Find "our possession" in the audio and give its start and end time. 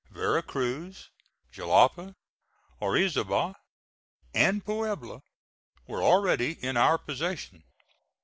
6.75-7.63